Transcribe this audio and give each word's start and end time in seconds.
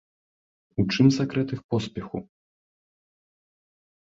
У 0.83 0.85
чым 0.95 1.07
сакрэт 1.17 1.47
іх 1.57 1.61
поспеху? 1.73 2.17